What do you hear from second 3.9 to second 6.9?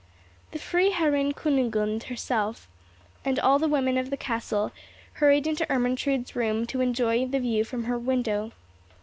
of the castle, hurried into Ermentrude's room to